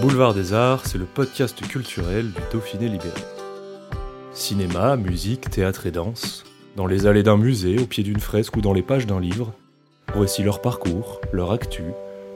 Boulevard 0.00 0.32
des 0.32 0.52
Arts, 0.52 0.86
c'est 0.86 0.96
le 0.96 1.06
podcast 1.06 1.60
culturel 1.66 2.26
du 2.30 2.40
Dauphiné 2.52 2.88
libéré. 2.88 3.20
Cinéma, 4.32 4.96
musique, 4.96 5.50
théâtre 5.50 5.86
et 5.86 5.90
danse, 5.90 6.44
dans 6.76 6.86
les 6.86 7.08
allées 7.08 7.24
d'un 7.24 7.36
musée, 7.36 7.80
au 7.80 7.86
pied 7.86 8.04
d'une 8.04 8.20
fresque 8.20 8.56
ou 8.56 8.60
dans 8.60 8.72
les 8.72 8.82
pages 8.82 9.08
d'un 9.08 9.18
livre, 9.18 9.52
voici 10.14 10.44
leur 10.44 10.62
parcours, 10.62 11.20
leur 11.32 11.50
actu, 11.50 11.82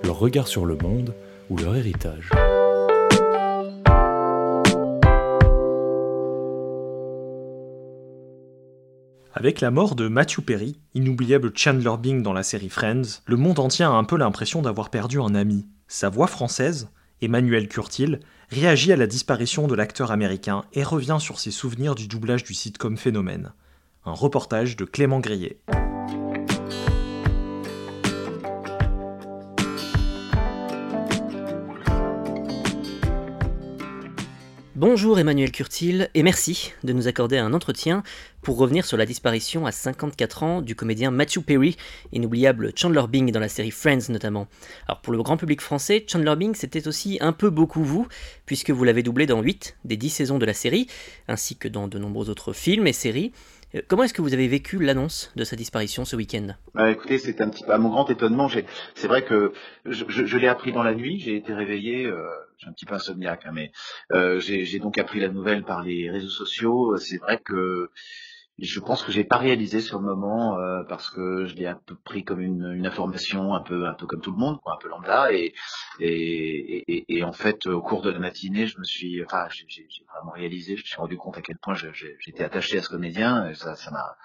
leur 0.03 0.19
regard 0.19 0.49
sur 0.49 0.67
le 0.67 0.77
monde 0.77 1.15
ou 1.51 1.57
leur 1.57 1.77
héritage. 1.77 2.31
Avec 9.35 9.61
la 9.61 9.71
mort 9.71 9.95
de 9.95 10.09
Matthew 10.09 10.41
Perry, 10.41 10.81
inoubliable 10.95 11.53
Chandler 11.55 11.95
Bing 12.01 12.23
dans 12.23 12.33
la 12.33 12.43
série 12.43 12.69
Friends, 12.69 13.23
le 13.27 13.37
monde 13.37 13.61
entier 13.61 13.85
a 13.85 13.91
un 13.91 14.05
peu 14.05 14.17
l'impression 14.17 14.63
d'avoir 14.63 14.91
perdu 14.91 15.21
un 15.21 15.37
ami. 15.37 15.69
Sa 15.87 16.09
voix 16.09 16.27
française, 16.27 16.89
Emmanuel 17.23 17.69
Curtil, 17.69 18.21
réagit 18.51 18.93
à 18.93 18.97
la 18.97 19.07
disparition 19.07 19.69
de 19.69 19.75
l'acteur 19.75 20.11
américain 20.11 20.65
et 20.73 20.83
revient 20.83 21.19
sur 21.21 21.39
ses 21.39 21.53
souvenirs 21.53 21.95
du 21.95 22.09
doublage 22.09 22.45
du 22.45 22.53
sitcom 22.53 22.99
Phénomène. 22.99 23.53
Un 24.05 24.13
reportage 24.13 24.77
de 24.77 24.85
Clément 24.85 25.21
Grillet. 25.21 25.59
Bonjour 34.83 35.21
Emmanuel 35.21 35.53
Curtil 35.53 36.11
et 36.13 36.25
merci 36.25 36.73
de 36.83 36.93
nous 36.93 37.07
accorder 37.07 37.39
un 37.39 37.55
entretien 37.55 38.03
pour 38.43 38.57
revenir 38.57 38.85
sur 38.85 38.97
la 38.97 39.07
disparition 39.07 39.65
à 39.65 39.71
54 39.71 40.43
ans 40.43 40.61
du 40.61 40.75
comédien 40.75 41.13
Matthew 41.13 41.39
Perry, 41.39 41.77
inoubliable 42.11 42.73
Chandler 42.75 43.05
Bing 43.09 43.31
dans 43.31 43.39
la 43.39 43.49
série 43.49 43.71
Friends 43.71 44.09
notamment. 44.09 44.49
Alors 44.89 45.01
pour 45.01 45.13
le 45.13 45.23
grand 45.23 45.37
public 45.37 45.61
français, 45.61 46.05
Chandler 46.09 46.35
Bing 46.35 46.57
c'était 46.57 46.89
aussi 46.89 47.19
un 47.21 47.31
peu 47.31 47.49
beaucoup 47.49 47.85
vous, 47.85 48.09
puisque 48.45 48.71
vous 48.71 48.83
l'avez 48.83 49.05
doublé 49.05 49.27
dans 49.27 49.41
8 49.41 49.77
des 49.85 49.97
10 49.97 50.11
saisons 50.11 50.39
de 50.41 50.47
la 50.47 50.53
série, 50.53 50.89
ainsi 51.29 51.55
que 51.55 51.69
dans 51.69 51.87
de 51.87 52.01
nombreux 52.01 52.29
autres 52.29 52.53
films 52.53 52.89
et 52.89 52.93
séries. 52.93 53.31
Euh, 53.75 53.81
comment 53.89 54.03
est-ce 54.03 54.15
que 54.15 54.23
vous 54.23 54.35
avez 54.35 54.49
vécu 54.49 54.79
l'annonce 54.79 55.33
de 55.37 55.45
sa 55.45 55.57
disparition 55.57 56.05
ce 56.05 56.17
week-end? 56.17 56.49
Bah, 56.75 56.91
Écoutez, 56.91 57.19
c'est 57.19 57.41
un 57.41 57.49
petit 57.49 57.65
peu 57.65 57.73
à 57.73 57.79
mon 57.79 57.91
grand 57.91 58.09
étonnement. 58.11 58.49
C'est 58.95 59.09
vrai 59.09 59.25
que 59.25 59.53
je, 59.87 60.37
l'ai 60.37 60.49
appris 60.49 60.73
dans 60.73 60.83
la 60.83 60.95
nuit. 60.95 61.21
J'ai 61.21 61.37
été 61.37 61.55
réveillé. 61.55 62.07
Euh, 62.07 62.27
j'ai 62.59 62.69
un 62.69 62.73
petit 62.73 62.87
peu 62.87 62.95
insomniaque, 62.95 63.43
hein, 63.45 63.53
mais 63.53 63.73
euh, 64.13 64.39
j'ai 64.41 64.79
donc 64.79 64.99
appris 64.99 65.19
la 65.21 65.29
nouvelle 65.29 65.65
par 65.65 65.83
les 65.83 66.11
réseaux 66.11 66.29
sociaux. 66.29 66.97
C'est 66.97 67.19
vrai 67.19 67.39
que 67.39 67.91
je 68.65 68.81
pense 68.81 69.03
que 69.03 69.11
j'ai 69.11 69.25
pas 69.25 69.39
réalisé 69.39 69.81
sur 69.81 69.99
le 69.99 70.07
moment 70.07 70.59
euh, 70.59 70.85
parce 70.89 71.11
que 71.11 71.47
je 71.47 71.55
l'ai 71.57 71.67
un 71.67 71.81
peu 71.85 71.97
pris 71.97 72.25
comme 72.25 72.41
une, 72.41 72.73
une, 72.73 72.87
information 72.87 73.55
un 73.55 73.61
peu 73.61 73.87
un 73.87 73.95
peu 73.95 74.07
comme 74.07 74.21
tout 74.21 74.31
le 74.31 74.39
monde 74.39 74.61
quoi, 74.61 74.75
un 74.75 74.79
peu 74.81 74.89
lambda. 74.89 75.33
Et 75.33 75.53
et, 75.99 76.85
et, 76.93 77.17
et 77.17 77.25
en 77.25 77.33
fait 77.33 77.67
au 77.67 77.83
cours 77.83 78.03
de 78.03 78.11
la 78.11 78.19
matinée 78.19 78.67
je 78.67 78.79
me 78.79 78.85
suis 78.85 79.23
enfin 79.25 79.49
j'ai 79.51 79.89
vraiment 80.15 80.33
réalisé 80.33 80.77
je 80.77 80.83
me 80.83 80.87
suis 80.87 80.97
rendu 80.97 81.17
compte 81.17 81.37
à 81.39 81.43
quel 81.43 81.59
point 81.59 81.75
j'étais 81.75 82.45
attaché 82.45 82.79
à 82.79 82.83
ce 82.83 82.89
comédien. 82.89 83.49
Et 83.49 83.55
ça 83.55 83.75
ça 83.75 83.91
m'a 83.91 84.17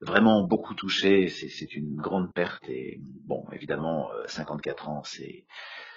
vraiment 0.00 0.42
beaucoup 0.42 0.74
touché. 0.74 1.28
C'est 1.28 1.74
une 1.74 1.96
grande 1.96 2.32
perte. 2.32 2.68
Et 2.68 3.00
bon 3.24 3.44
évidemment 3.52 4.08
54 4.26 4.88
euh, 4.88 4.90
ans 4.90 5.02
c'est 5.04 5.44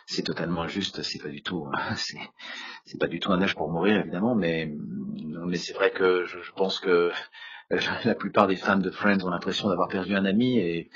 c'est 0.09 0.23
totalement 0.23 0.67
juste, 0.67 1.03
c'est 1.03 1.21
pas 1.21 1.29
du 1.29 1.43
tout, 1.43 1.67
c'est 2.85 2.97
pas 2.99 3.05
du 3.05 3.19
tout 3.19 3.31
un 3.31 3.39
âge 3.43 3.55
pour 3.55 3.69
mourir 3.71 3.99
évidemment, 3.99 4.33
mais 4.33 4.73
mais 5.45 5.57
c'est 5.57 5.73
vrai 5.73 5.91
que 5.91 6.25
je, 6.25 6.41
je, 6.41 6.51
pense 6.53 6.79
que 6.79 7.11
la 7.69 8.15
plupart 8.15 8.47
des 8.47 8.55
fans 8.55 8.77
de 8.77 8.89
Friends 8.89 9.23
ont 9.23 9.29
l'impression 9.29 9.69
d'avoir 9.69 9.89
perdu 9.89 10.15
un 10.15 10.25
ami 10.25 10.57
et 10.57 10.89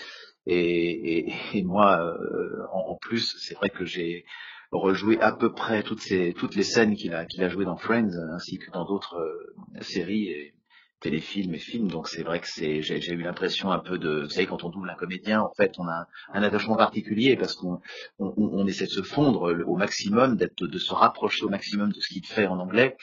et, 0.46 1.34
et, 1.54 1.64
moi 1.64 2.02
euh, 2.02 2.66
en, 2.74 2.96
plus 2.96 3.38
c'est 3.40 3.54
vrai 3.56 3.70
que 3.70 3.86
j'ai 3.86 4.26
rejoué 4.72 5.18
à 5.22 5.32
peu 5.32 5.54
près 5.54 5.84
toutes 5.84 6.02
ces 6.02 6.34
toutes 6.34 6.56
les 6.56 6.64
scènes 6.64 6.96
qu'il 6.96 7.14
a 7.14 7.26
qu'il 7.26 7.44
a 7.44 7.50
joué 7.50 7.64
dans 7.64 7.78
Friends 7.78 8.12
ainsi 8.34 8.58
que 8.58 8.70
dans 8.72 8.84
d'autres 8.84 9.16
euh, 9.16 9.82
séries 9.82 10.28
et 10.28 10.54
téléfilms 11.00 11.54
et 11.54 11.60
films. 11.60 11.90
Donc 11.90 12.10
c'est 12.10 12.24
vrai 12.24 12.40
que 12.40 12.48
c'est 12.48 12.82
j'ai 12.82 13.14
eu 13.14 13.22
l'impression 13.22 13.72
un 13.72 13.80
peu 13.80 13.98
de 13.98 14.24
vous 14.24 14.30
savez 14.30 14.48
quand 14.48 14.66
on 14.66 14.70
double 14.70 14.90
un 14.90 14.96
comédien 14.96 15.42
en 15.42 15.54
fait 15.54 15.76
on 15.78 15.88
a 15.88 16.08
un 16.34 16.44
attachement 16.44 16.76
particulier 16.76 17.38
parce 17.38 17.56
qu'on 17.56 17.80
on, 18.20 18.34
on, 18.38 18.68
essaie 18.68 18.86
de 18.86 18.92
se 18.92 19.02
fondre 19.02 19.54
au 19.66 19.78
maximum 19.78 20.36
d'être 20.36 20.68
de 20.68 20.78
se 20.78 20.94
rapprocher 20.94 21.46
au 21.46 21.50
maximum 21.50 21.94
de 21.94 22.02
ce 22.02 22.10
qu'il 22.10 22.26
fait 22.26 22.48
en 22.48 22.60
anglais 22.60 22.98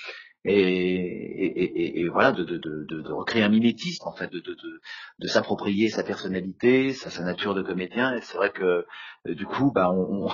et, 0.44 0.54
et, 0.54 2.00
et, 2.00 2.08
voilà 2.08 2.32
de, 2.32 2.44
de, 2.44 2.56
de, 2.56 2.84
de, 2.84 3.12
recréer 3.12 3.42
un 3.42 3.48
mimétisme 3.48 4.08
en 4.08 4.12
fait 4.12 4.30
de, 4.32 5.26
s'approprier 5.26 5.90
sa 5.90 6.02
personnalité 6.02 6.92
sa, 6.92 7.10
sa 7.10 7.22
nature 7.22 7.54
de 7.54 7.62
comédien. 7.62 8.14
Et 8.16 8.20
c'est 8.22 8.36
vrai 8.36 8.50
que 8.50 8.86
euh, 9.26 9.34
du 9.34 9.46
coup 9.46 9.70
bah 9.70 9.90
on, 9.90 10.28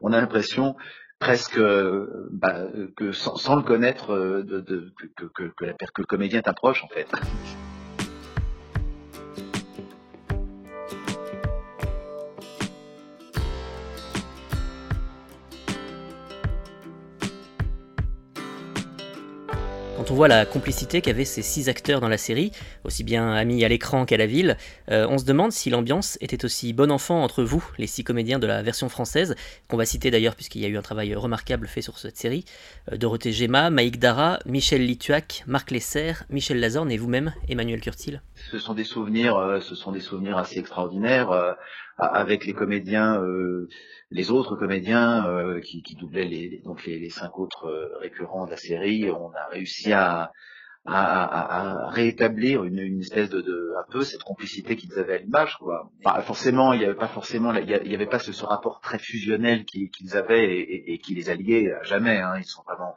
on 0.00 0.12
a 0.12 0.20
l'impression 0.20 0.74
presque 1.20 1.58
bah, 2.32 2.66
que 2.96 3.12
sans, 3.12 3.36
sans, 3.36 3.56
le 3.56 3.62
connaître 3.62 4.12
euh, 4.12 4.44
que, 5.16 5.26
que, 5.26 5.44
que, 5.56 5.64
la, 5.64 5.72
que 5.74 6.02
le 6.02 6.06
comédien 6.06 6.42
t'approche 6.42 6.82
en 6.84 6.88
fait 6.88 7.06
on 20.14 20.16
voit 20.16 20.28
la 20.28 20.46
complicité 20.46 21.00
qu'avaient 21.00 21.24
ces 21.24 21.42
six 21.42 21.68
acteurs 21.68 22.00
dans 22.00 22.08
la 22.08 22.18
série, 22.18 22.52
aussi 22.84 23.02
bien 23.02 23.32
amis 23.32 23.64
à 23.64 23.68
l'écran 23.68 24.04
qu'à 24.04 24.16
la 24.16 24.26
ville, 24.26 24.56
euh, 24.92 25.08
on 25.10 25.18
se 25.18 25.24
demande 25.24 25.50
si 25.50 25.70
l'ambiance 25.70 26.18
était 26.20 26.44
aussi 26.44 26.72
bon 26.72 26.92
enfant 26.92 27.24
entre 27.24 27.42
vous, 27.42 27.68
les 27.78 27.88
six 27.88 28.04
comédiens 28.04 28.38
de 28.38 28.46
la 28.46 28.62
version 28.62 28.88
française, 28.88 29.34
qu'on 29.68 29.76
va 29.76 29.84
citer 29.84 30.12
d'ailleurs 30.12 30.36
puisqu'il 30.36 30.60
y 30.62 30.66
a 30.66 30.68
eu 30.68 30.76
un 30.76 30.82
travail 30.82 31.16
remarquable 31.16 31.66
fait 31.66 31.82
sur 31.82 31.98
cette 31.98 32.16
série, 32.16 32.44
euh, 32.92 32.96
Dorothée 32.96 33.32
Gemma, 33.32 33.70
Maïk 33.70 33.98
Dara, 33.98 34.38
Michel 34.46 34.86
Lituac, 34.86 35.42
Marc 35.48 35.72
Lesser, 35.72 36.12
Michel 36.30 36.60
Lazorne 36.60 36.92
et 36.92 36.96
vous-même, 36.96 37.34
Emmanuel 37.48 37.80
Curtil. 37.80 38.22
Ce 38.52 38.60
sont 38.60 38.74
des 38.74 38.84
souvenirs, 38.84 39.36
euh, 39.36 39.58
ce 39.58 39.74
sont 39.74 39.90
des 39.90 39.98
souvenirs 39.98 40.38
assez 40.38 40.60
extraordinaires 40.60 41.56
avec 41.98 42.44
les 42.46 42.52
comédiens 42.52 43.20
les 44.14 44.30
autres 44.30 44.56
comédiens 44.56 45.26
euh, 45.26 45.60
qui, 45.60 45.82
qui, 45.82 45.96
doublaient 45.96 46.24
les, 46.24 46.60
donc 46.64 46.84
les, 46.86 47.10
cinq 47.10 47.38
autres 47.38 47.66
euh, 47.66 47.98
récurrents 47.98 48.46
de 48.46 48.52
la 48.52 48.56
série, 48.56 49.10
on 49.10 49.30
a 49.32 49.48
réussi 49.50 49.92
à, 49.92 50.30
à, 50.84 51.86
à, 51.86 51.90
rétablir 51.90 52.62
une, 52.62 52.78
une 52.78 53.00
espèce 53.00 53.28
de, 53.28 53.40
de, 53.40 53.74
un 53.76 53.90
peu 53.90 54.04
cette 54.04 54.22
complicité 54.22 54.76
qu'ils 54.76 54.96
avaient 54.98 55.14
à 55.14 55.18
l'image 55.18 55.56
quoi. 55.56 55.90
forcément, 56.22 56.72
il 56.72 56.78
n'y 56.78 56.84
avait 56.84 56.94
pas 56.94 57.08
forcément, 57.08 57.52
il 57.54 57.68
y 57.68 57.94
avait 57.94 58.06
pas 58.06 58.20
ce, 58.20 58.44
rapport 58.44 58.80
très 58.80 58.98
fusionnel 58.98 59.64
qu'ils 59.64 60.16
avaient 60.16 60.60
et, 60.60 60.98
qui 60.98 61.14
les 61.14 61.28
alliait 61.28 61.72
à 61.72 61.82
jamais. 61.82 62.18
Hein. 62.18 62.34
Ils 62.38 62.44
sont 62.44 62.62
vraiment, 62.62 62.94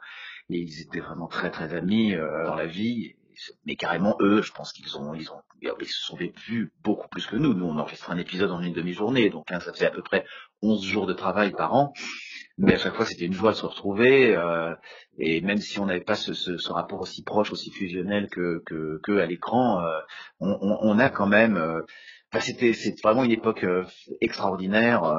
ils 0.48 0.82
étaient 0.82 1.00
vraiment 1.00 1.26
très 1.26 1.50
très 1.50 1.74
amis 1.74 2.14
euh, 2.14 2.44
dans 2.44 2.54
la 2.54 2.66
vie 2.66 3.16
mais 3.64 3.76
carrément 3.76 4.16
eux, 4.20 4.42
je 4.42 4.52
pense 4.52 4.72
qu'ils 4.72 4.96
ont, 4.96 5.14
ils 5.14 5.30
ont, 5.30 5.40
ils 5.62 5.86
se 5.86 6.02
sont 6.02 6.16
vus 6.16 6.72
beaucoup 6.82 7.08
plus 7.08 7.26
que 7.26 7.36
nous. 7.36 7.54
Nous, 7.54 7.66
on 7.66 7.78
enregistre 7.78 8.10
un 8.10 8.18
épisode 8.18 8.50
en 8.50 8.60
une 8.60 8.72
demi-journée, 8.72 9.30
donc 9.30 9.50
hein, 9.50 9.60
ça 9.60 9.72
fait 9.72 9.86
à 9.86 9.90
peu 9.90 10.02
près 10.02 10.24
11 10.62 10.84
jours 10.84 11.06
de 11.06 11.12
travail 11.12 11.52
par 11.52 11.74
an. 11.74 11.92
Mais 12.58 12.74
à 12.74 12.78
chaque 12.78 12.94
fois, 12.94 13.06
c'était 13.06 13.26
une 13.26 13.32
joie 13.32 13.52
de 13.52 13.56
se 13.56 13.66
retrouver. 13.66 14.34
Euh, 14.34 14.74
et 15.18 15.40
même 15.40 15.58
si 15.58 15.78
on 15.78 15.86
n'avait 15.86 16.00
pas 16.00 16.16
ce, 16.16 16.34
ce, 16.34 16.58
ce, 16.58 16.72
rapport 16.72 17.00
aussi 17.00 17.22
proche, 17.22 17.52
aussi 17.52 17.70
fusionnel 17.70 18.28
que, 18.28 18.62
que, 18.66 19.18
à 19.18 19.26
l'écran, 19.26 19.80
euh, 19.80 20.00
on, 20.40 20.58
on, 20.60 20.78
on, 20.80 20.98
a 20.98 21.08
quand 21.08 21.26
même. 21.26 21.82
Euh, 22.34 22.36
Enfin, 22.36 22.44
c'était 22.44 22.72
c'est 22.74 22.94
vraiment 23.02 23.24
une 23.24 23.30
époque 23.30 23.64
euh, 23.64 23.84
extraordinaire 24.20 25.04
euh, 25.04 25.16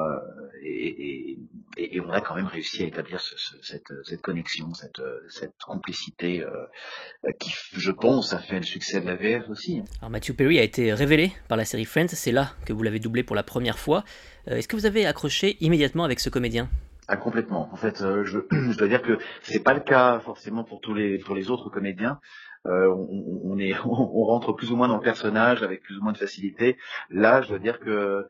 et, 0.62 1.38
et, 1.76 1.96
et, 1.96 2.00
on 2.00 2.10
a 2.10 2.20
quand 2.20 2.36
même 2.36 2.46
réussi 2.46 2.84
à 2.84 2.86
établir 2.86 3.20
ce, 3.20 3.36
ce, 3.36 3.56
cette, 3.62 3.92
cette, 4.04 4.20
connexion, 4.20 4.72
cette, 4.74 5.00
cette 5.28 5.54
complicité 5.64 6.42
euh, 6.42 7.30
qui, 7.40 7.50
je 7.72 7.90
pense, 7.90 8.32
a 8.32 8.38
fait 8.38 8.56
le 8.56 8.62
succès 8.62 9.00
de 9.00 9.06
la 9.06 9.16
VF 9.16 9.48
aussi. 9.48 9.82
Alors 10.00 10.10
Matthew 10.10 10.34
Perry 10.34 10.58
a 10.58 10.62
été 10.62 10.92
révélé 10.92 11.32
par 11.48 11.56
la 11.56 11.64
série 11.64 11.84
Friends, 11.84 12.08
c'est 12.08 12.32
là 12.32 12.52
que 12.64 12.72
vous 12.72 12.82
l'avez 12.82 13.00
doublé 13.00 13.22
pour 13.22 13.34
la 13.34 13.42
première 13.42 13.78
fois. 13.78 14.04
Est-ce 14.46 14.68
que 14.68 14.76
vous 14.76 14.86
avez 14.86 15.06
accroché 15.06 15.56
immédiatement 15.60 16.04
avec 16.04 16.20
ce 16.20 16.30
comédien? 16.30 16.68
Ah, 17.08 17.16
complètement. 17.16 17.68
En 17.72 17.76
fait, 17.76 17.98
je, 17.98 18.22
je, 18.50 18.78
dois 18.78 18.86
dire 18.86 19.02
que 19.02 19.18
c'est 19.42 19.64
pas 19.64 19.74
le 19.74 19.80
cas 19.80 20.20
forcément 20.20 20.62
pour 20.62 20.80
tous 20.80 20.94
les 20.94 21.18
pour 21.18 21.34
les 21.34 21.50
autres 21.50 21.68
comédiens. 21.68 22.20
On, 22.64 23.58
est, 23.58 23.74
on, 23.84 24.24
rentre 24.24 24.52
plus 24.52 24.70
ou 24.70 24.76
moins 24.76 24.88
dans 24.88 24.96
le 24.96 25.02
personnage 25.02 25.62
avec 25.62 25.82
plus 25.82 25.98
ou 25.98 26.02
moins 26.02 26.12
de 26.12 26.18
facilité. 26.18 26.76
Là, 27.10 27.42
je 27.42 27.48
dois 27.48 27.58
dire 27.58 27.80
que 27.80 28.28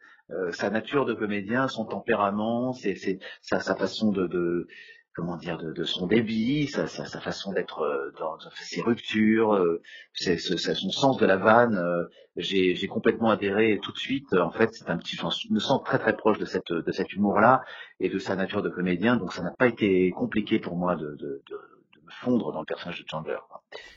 sa 0.53 0.71
nature 0.71 1.07
de 1.07 1.15
comédien, 1.15 1.67
son 1.67 1.85
tempérament, 1.85 2.73
c'est 2.73 2.95
sa, 3.43 3.59
sa 3.59 3.75
façon 3.75 4.13
de, 4.13 4.29
de 4.29 4.69
comment 5.15 5.37
dire, 5.37 5.59
de, 5.59 5.85
son 5.85 6.07
débit, 6.07 6.67
sa, 6.67 6.87
façon 6.87 7.53
d'être 7.53 7.83
euh, 7.83 8.13
dans, 8.19 8.39
ses 8.55 8.81
ruptures, 8.81 9.55
euh, 9.55 9.83
c'est, 10.13 10.39
son 10.39 10.91
sens 10.91 11.19
de 11.19 11.27
la 11.27 11.37
vanne. 11.37 11.77
Euh, 11.77 12.05
j'ai, 12.37 12.87
complètement 12.87 13.31
adhéré 13.31 13.79
tout 13.83 13.93
de 13.93 13.99
suite. 13.99 14.33
En 14.35 14.51
fait, 14.51 14.71
c'est 14.73 14.89
un 14.89 14.97
petit, 14.97 15.17
je 15.17 15.53
me 15.53 15.59
sens 15.59 15.83
très 15.85 15.99
très 15.99 16.17
proche 16.17 16.39
de 16.39 16.45
cette 16.45 16.73
de 16.73 16.93
cet 16.93 17.13
humour-là 17.13 17.63
et 17.99 18.09
de 18.09 18.19
sa 18.19 18.37
nature 18.37 18.63
de 18.63 18.71
comédien. 18.71 19.17
Donc, 19.17 19.33
ça 19.33 19.43
n'a 19.43 19.51
pas 19.51 19.67
été 19.67 20.11
compliqué 20.13 20.59
pour 20.59 20.77
moi 20.77 20.97
de, 20.97 21.17
de, 21.17 21.43
me 21.51 21.70
fondre 22.11 22.53
dans 22.53 22.61
le 22.61 22.67
personnage 22.67 23.01
de 23.01 23.09
Chandler. 23.09 23.37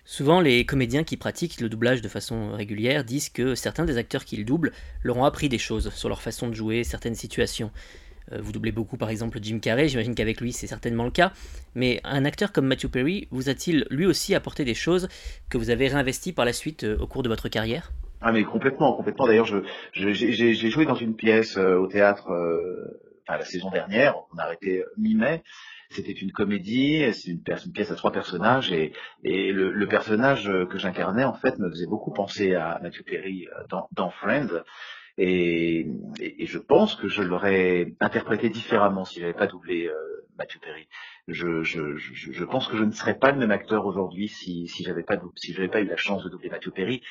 Souvent, 0.06 0.39
les 0.39 0.65
comédiens 0.65 1.04
qui 1.04 1.18
pratiquent 1.18 1.60
le 1.60 1.69
doublage 1.69 2.01
de 2.01 2.07
façon 2.07 2.51
régulière 2.54 3.04
disent 3.04 3.30
que 3.30 3.56
certains 3.56 3.86
des 3.86 3.98
acteurs 3.98 4.25
qu'ils 4.25 4.45
doublent 4.45 4.71
leur 5.01 5.18
ont 5.18 5.25
appris 5.25 5.50
des 5.50 5.57
choses 5.57 5.94
sur 5.94 6.10
leur 6.10 6.21
façon 6.21 6.48
de 6.48 6.54
jouer 6.54 6.83
certaines 6.83 7.15
situations. 7.15 7.71
Euh, 8.31 8.39
vous 8.42 8.51
doublez 8.51 8.71
beaucoup 8.71 8.98
par 8.98 9.10
exemple 9.10 9.39
Jim 9.42 9.60
Carrey, 9.60 9.89
j'imagine 9.89 10.15
qu'avec 10.15 10.39
lui 10.39 10.54
c'est 10.54 10.68
certainement 10.68 11.06
le 11.06 11.12
cas. 11.12 11.33
Mais 11.75 12.00
un 12.04 12.25
acteur 12.25 12.51
comme 12.51 12.68
Matthew 12.68 12.88
Perry 12.88 13.27
vous 13.31 13.50
a-t-il 13.50 13.86
lui 13.89 14.06
aussi 14.06 14.36
apporté 14.36 14.63
des 14.63 14.75
choses 14.75 15.09
que 15.50 15.57
vous 15.57 15.69
avez 15.69 15.88
réinvesties 15.88 16.33
par 16.33 16.45
la 16.45 16.54
suite 16.54 16.83
euh, 16.83 16.98
au 17.00 17.07
cours 17.07 17.24
de 17.24 17.30
votre 17.30 17.50
carrière? 17.50 17.92
Ah 18.21 18.31
mais 18.31 18.45
complètement, 18.45 18.94
complètement. 18.94 19.27
D'ailleurs, 19.27 19.48
j'ai 19.92 20.69
joué 20.69 20.86
dans 20.86 20.95
une 20.95 21.13
pièce 21.13 21.57
euh, 21.57 21.75
au 21.75 21.88
théâtre 21.88 22.30
la 23.38 23.45
saison 23.45 23.69
dernière, 23.69 24.16
on 24.33 24.38
a 24.38 24.44
arrêté 24.44 24.83
mi-mai. 24.98 25.44
C'était 25.94 26.12
une 26.12 26.31
comédie, 26.31 27.04
c'est 27.13 27.31
une, 27.31 27.42
pièce 27.42 27.92
à 27.92 27.95
trois 27.95 28.12
personnages 28.12 28.72
et, 28.72 28.94
le, 29.24 29.86
personnage 29.88 30.51
que 30.69 30.78
j'incarnais 30.78 31.24
en 31.24 31.34
fait 31.34 31.57
me 31.60 31.69
faisait 31.69 31.88
beaucoup 31.88 32.12
penser 32.12 32.56
à 32.56 32.80
Matthew 32.81 33.04
Perry 33.06 33.48
dans, 33.69 33.88
dans 33.92 34.10
Friends. 34.10 34.63
Et, 35.18 35.86
je 36.40 36.57
pense 36.57 36.95
que 36.95 37.07
je 37.07 37.22
l'aurais 37.22 37.94
interprété 38.00 38.50
différemment 38.50 39.06
si 39.06 39.19
j'avais 39.19 39.34
pas 39.34 39.48
doublé 39.48 39.88
euh, 39.88 39.94
Matthew 40.38 40.60
Perry. 40.60 40.88
Je, 41.28 42.44
pense 42.45 42.68
que 42.68 42.78
je 42.78 42.84
ne 42.84 42.92
serais 42.92 43.18
pas 43.18 43.31
le 43.31 43.38
même 43.38 43.51
acteur 43.51 43.86
aujourd'hui 43.86 44.28
si, 44.28 44.68
si 44.68 44.84
j'avais 44.84 45.04
pas 45.04 45.16
eu 45.81 45.86
la 45.86 45.98
chance 45.98 46.24
de 46.24 46.30
doubler 46.30 46.50
Matthew 46.50 46.72
Perry. 46.72 47.01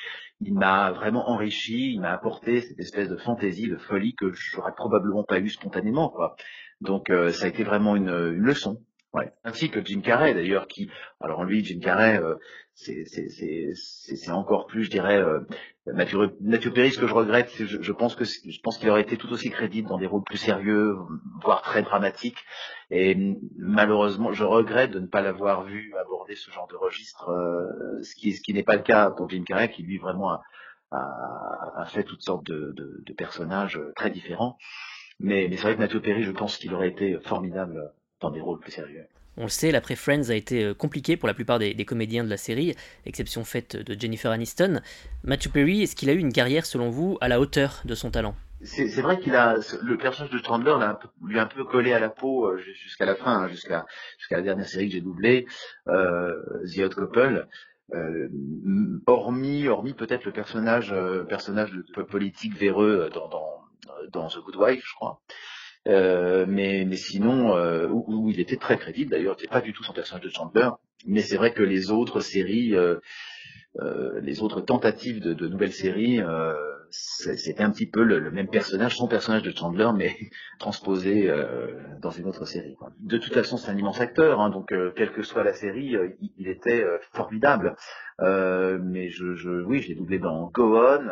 Il 0.41 0.53
m'a 0.53 0.91
vraiment 0.91 1.29
enrichi, 1.29 1.93
il 1.93 2.01
m'a 2.01 2.11
apporté 2.11 2.61
cette 2.61 2.79
espèce 2.79 3.09
de 3.09 3.15
fantaisie, 3.15 3.69
de 3.69 3.77
folie 3.77 4.15
que 4.15 4.31
j'aurais 4.33 4.75
probablement 4.75 5.23
pas 5.23 5.39
eu 5.39 5.49
spontanément. 5.49 6.09
Quoi. 6.09 6.35
Donc 6.83 7.09
euh, 7.09 7.31
ça 7.31 7.45
a 7.45 7.47
été 7.47 7.63
vraiment 7.63 7.95
une, 7.95 8.09
une 8.09 8.43
leçon. 8.43 8.81
Ouais. 9.13 9.31
Ainsi 9.43 9.69
que 9.69 9.83
Jim 9.85 10.01
Carrey 10.01 10.33
d'ailleurs, 10.33 10.67
qui, 10.67 10.89
alors 11.21 11.43
lui, 11.43 11.63
Jim 11.63 11.79
Carrey, 11.79 12.17
euh, 12.17 12.35
c'est 12.73 14.31
encore 14.31 14.65
plus, 14.65 14.85
je 14.85 14.89
dirais, 14.89 15.21
euh, 15.21 15.41
Mathieu, 15.85 16.71
Perry, 16.73 16.91
ce 16.91 16.99
que 16.99 17.05
je 17.05 17.13
regrette, 17.13 17.51
je, 17.55 17.79
je 17.79 17.91
pense 17.91 18.15
que 18.15 18.23
je 18.25 18.59
pense 18.63 18.79
qu'il 18.79 18.89
aurait 18.89 19.01
été 19.03 19.15
tout 19.17 19.31
aussi 19.31 19.51
crédible 19.51 19.87
dans 19.87 19.99
des 19.99 20.07
rôles 20.07 20.23
plus 20.23 20.37
sérieux, 20.39 20.95
voire 21.43 21.61
très 21.61 21.83
dramatiques. 21.83 22.43
Et 22.89 23.15
malheureusement, 23.57 24.31
je 24.31 24.43
regrette 24.43 24.89
de 24.89 24.99
ne 24.99 25.07
pas 25.07 25.21
l'avoir 25.21 25.63
vu 25.63 25.93
aborder 26.01 26.35
ce 26.35 26.49
genre 26.49 26.67
de 26.67 26.75
registre, 26.75 27.29
euh, 27.29 28.01
ce 28.01 28.15
qui, 28.15 28.33
ce 28.33 28.41
qui 28.41 28.53
n'est 28.55 28.63
pas 28.63 28.77
le 28.77 28.81
cas 28.81 29.11
pour 29.11 29.29
Jim 29.29 29.43
Carrey, 29.45 29.69
qui 29.69 29.83
lui 29.83 29.99
vraiment 29.99 30.31
a, 30.31 30.41
a, 30.91 31.81
a 31.81 31.85
fait 31.85 32.03
toutes 32.03 32.23
sortes 32.23 32.47
de, 32.47 32.73
de, 32.75 33.03
de, 33.05 33.13
personnages 33.13 33.79
très 33.95 34.09
différents. 34.09 34.57
Mais, 35.23 35.47
mais 35.49 35.55
c'est 35.55 35.63
vrai 35.63 35.75
que 35.75 35.79
Mathieu 35.79 36.01
Perry, 36.01 36.23
je 36.23 36.31
pense 36.31 36.57
qu'il 36.57 36.73
aurait 36.73 36.89
été 36.89 37.17
formidable 37.23 37.91
dans 38.19 38.29
des 38.29 38.41
rôles 38.41 38.59
plus 38.59 38.71
sérieux. 38.71 39.05
On 39.35 39.43
le 39.43 39.49
sait, 39.49 39.71
l'après 39.71 39.95
Friends 39.95 40.29
a 40.29 40.35
été 40.35 40.63
euh, 40.63 40.73
compliqué 40.75 41.17
pour 41.17 41.27
la 41.27 41.33
plupart 41.33 41.57
des, 41.57 41.85
comédiens 41.85 42.23
de 42.23 42.29
la 42.29 42.37
série, 42.37 42.75
exception 43.07 43.43
faite 43.43 43.75
de 43.75 43.99
Jennifer 43.99 44.29
Aniston. 44.29 44.81
Matthew 45.23 45.49
Perry, 45.49 45.81
est-ce 45.81 45.95
qu'il 45.95 46.11
a 46.11 46.13
eu 46.13 46.19
une 46.19 46.33
carrière, 46.33 46.67
selon 46.67 46.89
vous, 46.89 47.17
à 47.19 47.29
la 47.29 47.39
hauteur 47.39 47.81
de 47.85 47.95
son 47.95 48.11
talent? 48.11 48.35
C'est 48.65 49.01
vrai 49.01 49.19
qu'il 49.19 49.35
a 49.35 49.57
le 49.81 49.97
personnage 49.97 50.31
de 50.31 50.37
Chandler 50.37 50.73
lui 51.21 51.37
a 51.37 51.43
un 51.43 51.47
peu 51.47 51.65
collé 51.65 51.91
à 51.91 51.99
la 51.99 52.09
peau 52.09 52.45
euh, 52.45 52.57
jusqu'à 52.57 53.05
la 53.05 53.15
fin, 53.15 53.43
hein, 53.43 53.47
jusqu'à 53.49 53.85
jusqu'à 54.17 54.37
la 54.37 54.41
dernière 54.41 54.67
série 54.67 54.87
que 54.87 54.93
j'ai 54.93 55.01
doublée, 55.01 55.45
euh, 55.87 56.33
The 56.73 56.79
Hot 56.79 56.89
Couple. 56.95 57.47
Euh, 57.93 58.29
hormis 59.05 59.67
hormis 59.67 59.93
peut-être 59.93 60.23
le 60.23 60.31
personnage 60.31 60.95
personnage 61.27 61.73
politique 62.09 62.57
véreux 62.57 63.09
dans, 63.13 63.27
dans 63.27 63.62
dans 64.11 64.27
The 64.27 64.39
Good 64.39 64.55
Wife, 64.57 64.83
je 64.85 64.95
crois. 64.95 65.21
Euh, 65.87 66.45
mais, 66.47 66.85
mais 66.87 66.95
sinon, 66.95 67.55
euh, 67.57 67.87
où, 67.89 68.29
il 68.29 68.39
était 68.39 68.55
très 68.55 68.77
crédible 68.77 69.11
d'ailleurs, 69.11 69.35
c'était 69.37 69.51
pas 69.51 69.61
du 69.61 69.73
tout 69.73 69.83
son 69.83 69.93
personnage 69.93 70.23
de 70.23 70.29
Chandler, 70.29 70.69
mais 71.05 71.21
c'est 71.21 71.35
vrai 71.35 71.53
que 71.53 71.63
les 71.63 71.91
autres 71.91 72.21
séries, 72.21 72.73
euh, 72.73 72.99
euh 73.81 74.21
les 74.21 74.41
autres 74.41 74.61
tentatives 74.61 75.19
de, 75.19 75.33
de 75.33 75.47
nouvelles 75.47 75.73
séries, 75.73 76.21
euh, 76.21 76.53
c'était 76.89 77.63
un 77.63 77.71
petit 77.71 77.89
peu 77.89 78.03
le, 78.03 78.31
même 78.31 78.47
personnage, 78.47 78.95
son 78.95 79.07
personnage 79.07 79.41
de 79.41 79.51
Chandler, 79.51 79.89
mais 79.95 80.15
transposé 80.59 81.29
dans 82.01 82.11
une 82.11 82.27
autre 82.27 82.45
série. 82.45 82.75
Quoi. 82.75 82.91
De 82.99 83.17
toute 83.17 83.33
façon, 83.33 83.57
c'est 83.57 83.71
un 83.71 83.77
immense 83.77 83.99
acteur, 83.99 84.39
hein, 84.39 84.51
donc 84.51 84.71
quelle 84.95 85.11
que 85.11 85.23
soit 85.23 85.43
la 85.43 85.53
série, 85.53 85.97
il, 86.21 86.31
il, 86.37 86.47
était 86.47 86.85
formidable. 87.11 87.75
mais 88.19 89.09
je, 89.09 89.33
je, 89.33 89.49
oui, 89.49 89.81
je 89.81 89.89
l'ai 89.89 89.95
doublé 89.95 90.19
dans 90.19 90.51
Go 90.51 90.77
On. 90.77 91.09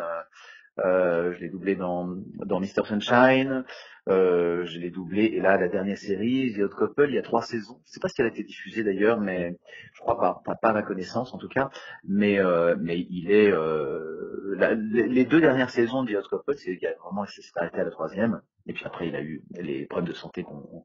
Euh, 0.78 1.32
je 1.34 1.40
l'ai 1.40 1.48
doublé 1.48 1.76
dans, 1.76 2.08
dans 2.46 2.60
Mr. 2.60 2.84
Sunshine, 2.86 3.64
euh, 4.08 4.64
je 4.64 4.78
l'ai 4.78 4.90
doublé, 4.90 5.24
et 5.24 5.40
là, 5.40 5.58
la 5.58 5.68
dernière 5.68 5.98
série, 5.98 6.54
The 6.56 6.60
Hot 6.60 6.70
Couple, 6.70 7.06
il 7.10 7.14
y 7.14 7.18
a 7.18 7.22
trois 7.22 7.42
saisons. 7.42 7.80
Je 7.86 7.92
sais 7.92 8.00
pas 8.00 8.08
si 8.08 8.20
elle 8.20 8.26
a 8.26 8.30
été 8.30 8.42
diffusée 8.42 8.82
d'ailleurs, 8.82 9.20
mais 9.20 9.58
je 9.92 10.00
crois 10.00 10.18
pas, 10.18 10.40
pas, 10.44 10.54
pas 10.54 10.70
à 10.70 10.72
ma 10.72 10.82
connaissance 10.82 11.34
en 11.34 11.38
tout 11.38 11.48
cas. 11.48 11.68
Mais, 12.04 12.38
euh, 12.38 12.74
mais 12.80 12.98
il 13.10 13.30
est, 13.30 13.52
euh, 13.52 14.56
les 14.82 15.24
deux 15.24 15.40
dernières 15.40 15.70
saisons 15.70 16.04
de 16.04 16.12
The 16.12 16.24
Hot 16.24 16.38
Couple, 16.38 16.54
c'est 16.56 16.76
qu'il 16.78 16.88
a 16.88 16.94
vraiment 17.04 17.26
s'est 17.26 17.42
arrêté 17.56 17.78
à 17.78 17.84
la 17.84 17.90
troisième, 17.90 18.40
et 18.66 18.72
puis 18.72 18.84
après, 18.86 19.08
il 19.08 19.16
a 19.16 19.22
eu 19.22 19.44
les 19.60 19.86
problèmes 19.86 20.08
de 20.08 20.14
santé 20.14 20.42
qu'on 20.42 20.84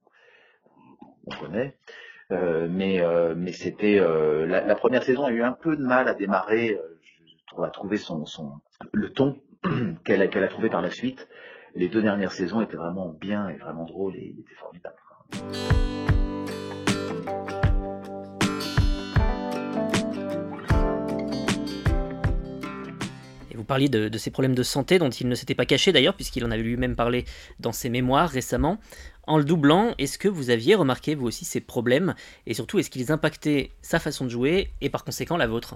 connaît. 1.39 1.77
Euh, 2.31 2.67
mais 2.69 2.99
euh, 3.01 3.35
mais 3.37 3.53
c'était 3.53 3.99
euh, 3.99 4.45
la, 4.45 4.59
la, 4.59 4.75
première 4.75 5.03
saison 5.03 5.23
a 5.23 5.31
eu 5.31 5.43
un 5.43 5.53
peu 5.53 5.77
de 5.77 5.83
mal 5.83 6.09
à 6.09 6.13
démarrer. 6.13 6.77
je 7.25 7.45
trouve 7.47 7.63
à 7.63 7.69
trouver 7.69 7.97
son, 7.97 8.25
son 8.25 8.51
le 8.91 9.13
ton 9.13 9.39
qu'elle 10.03 10.21
a, 10.21 10.47
trouvé 10.47 10.69
par 10.69 10.81
la 10.81 10.91
suite. 10.91 11.27
Les 11.75 11.89
deux 11.89 12.01
dernières 12.01 12.31
saisons 12.31 12.61
étaient 12.61 12.77
vraiment 12.77 13.09
bien 13.09 13.49
et 13.49 13.57
vraiment 13.57 13.85
drôles 13.85 14.15
et 14.15 14.33
il 14.33 14.39
était 14.39 14.55
formidable. 14.55 14.95
vous 23.55 23.63
parliez 23.63 23.89
de, 23.89 24.07
de, 24.07 24.17
ses 24.17 24.31
problèmes 24.31 24.55
de 24.55 24.63
santé 24.63 24.97
dont 24.97 25.09
il 25.09 25.27
ne 25.27 25.35
s'était 25.35 25.55
pas 25.55 25.65
caché 25.65 25.91
d'ailleurs, 25.91 26.13
puisqu'il 26.13 26.45
en 26.45 26.51
avait 26.51 26.63
lui-même 26.63 26.95
parlé 26.95 27.25
dans 27.59 27.73
ses 27.73 27.89
mémoires 27.89 28.29
récemment. 28.29 28.77
En 29.25 29.37
le 29.37 29.43
doublant, 29.43 29.93
est-ce 29.97 30.17
que 30.17 30.29
vous 30.29 30.51
aviez 30.51 30.75
remarqué 30.75 31.15
vous 31.15 31.27
aussi 31.27 31.43
ces 31.43 31.59
problèmes? 31.59 32.15
Et 32.45 32.53
surtout, 32.53 32.79
est-ce 32.79 32.89
qu'ils 32.89 33.11
impactaient 33.11 33.71
sa 33.81 33.99
façon 33.99 34.23
de 34.23 34.29
jouer 34.29 34.71
et 34.79 34.89
par 34.89 35.03
conséquent 35.03 35.35
la 35.35 35.47
vôtre? 35.47 35.75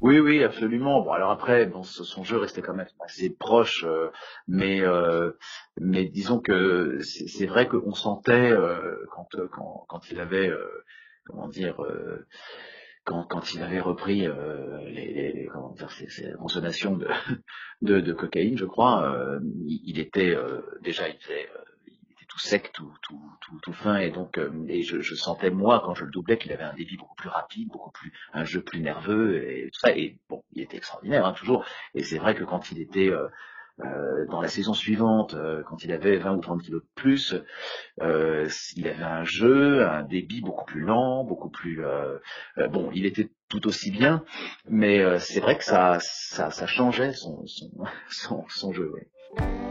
Oui, 0.00 0.18
oui, 0.20 0.44
absolument. 0.44 1.02
Bon, 1.02 1.12
alors 1.12 1.30
après, 1.30 1.66
bon, 1.66 1.82
son 1.82 2.24
jeu 2.24 2.36
restait 2.36 2.62
quand 2.62 2.74
même 2.74 2.86
assez 3.00 3.30
proche, 3.30 3.84
euh, 3.84 4.10
mais 4.46 4.80
euh, 4.82 5.32
mais 5.80 6.04
disons 6.04 6.40
que 6.40 6.98
c'est 7.00 7.46
vrai 7.46 7.66
qu'on 7.66 7.94
sentait 7.94 8.50
euh, 8.50 8.96
quand, 9.12 9.28
quand 9.52 9.86
quand 9.88 10.10
il 10.10 10.20
avait 10.20 10.52
comment 11.24 11.48
dire 11.48 11.76
quand, 13.04 13.24
quand 13.24 13.54
il 13.54 13.62
avait 13.62 13.80
repris 13.80 14.26
les, 14.86 15.32
les, 15.32 15.48
comment 15.52 15.72
dire 15.72 15.90
ces, 15.90 16.32
consommations 16.38 16.96
de, 16.96 17.08
de, 17.82 18.00
de 18.00 18.12
cocaïne, 18.12 18.58
je 18.58 18.66
crois, 18.66 19.38
il, 19.66 19.98
était 19.98 20.36
déjà 20.82 21.08
il 21.08 21.18
faisait 21.18 21.48
tout 22.36 22.40
sec, 22.40 22.70
tout, 22.74 22.92
tout, 23.00 23.20
tout, 23.40 23.58
tout 23.62 23.72
fin, 23.72 23.96
et 23.96 24.10
donc 24.10 24.36
euh, 24.36 24.50
et 24.68 24.82
je, 24.82 25.00
je, 25.00 25.14
sentais 25.14 25.48
moi 25.48 25.80
quand 25.82 25.94
je 25.94 26.04
le 26.04 26.10
doublais 26.10 26.36
qu'il 26.36 26.52
avait 26.52 26.64
un 26.64 26.74
débit 26.74 26.98
beaucoup 26.98 27.14
plus 27.14 27.30
rapide, 27.30 27.68
beaucoup 27.68 27.90
plus 27.90 28.12
un 28.34 28.44
jeu 28.44 28.60
plus 28.60 28.80
nerveux 28.80 29.42
et 29.42 29.70
tout 29.72 29.80
ça. 29.80 29.96
Et 29.96 30.18
bon, 30.28 30.42
il 30.52 30.62
était 30.62 30.76
extraordinaire 30.76 31.24
hein, 31.24 31.32
toujours. 31.32 31.64
Et 31.94 32.02
c'est 32.02 32.18
vrai 32.18 32.34
que 32.34 32.44
quand 32.44 32.70
il 32.70 32.80
était 32.80 33.08
euh, 33.08 33.26
euh, 33.80 34.26
dans 34.30 34.40
la 34.40 34.48
saison 34.48 34.72
suivante, 34.72 35.34
euh, 35.34 35.62
quand 35.62 35.84
il 35.84 35.92
avait 35.92 36.16
20 36.16 36.36
ou 36.36 36.40
30 36.40 36.62
kilos 36.62 36.82
de 36.82 36.88
plus, 36.94 37.34
euh, 38.00 38.48
il 38.74 38.86
avait 38.86 39.02
un 39.02 39.24
jeu, 39.24 39.86
un 39.86 40.02
débit 40.02 40.40
beaucoup 40.42 40.64
plus 40.64 40.80
lent, 40.80 41.24
beaucoup 41.24 41.50
plus 41.50 41.82
bon. 42.70 42.90
Il 42.94 43.06
était 43.06 43.30
tout 43.48 43.66
aussi 43.66 43.90
bien, 43.90 44.24
mais 44.68 45.18
c'est 45.18 45.40
vrai 45.40 45.56
que 45.56 45.64
ça, 45.64 45.98
ça, 46.00 46.50
ça 46.50 46.66
changeait 46.66 47.12
son, 47.12 47.46
son, 47.46 47.70
son, 48.10 48.44
son 48.48 48.72
jeu. 48.72 48.90
Ouais. 48.92 49.65